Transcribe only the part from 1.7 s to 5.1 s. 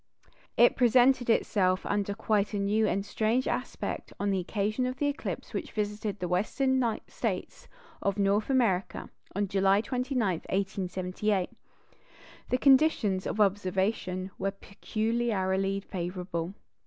under quite a new and strange aspect on the occasion of the